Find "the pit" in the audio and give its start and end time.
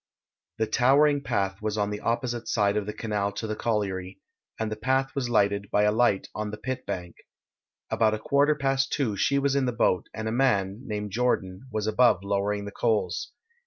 6.49-6.87